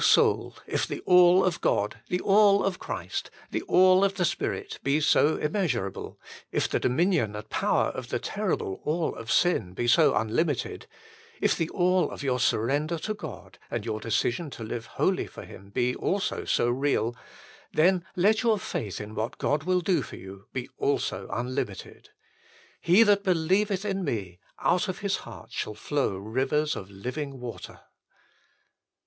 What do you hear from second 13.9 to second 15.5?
decision to live wholly for